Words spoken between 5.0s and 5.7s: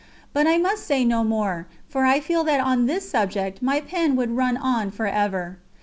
ever.